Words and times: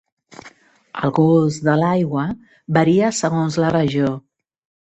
El 1.07 1.13
gust 1.19 1.67
de 1.69 1.75
l'aigua 1.81 2.25
varia 2.79 3.15
segons 3.21 3.63
la 3.65 3.73
regió. 3.79 4.13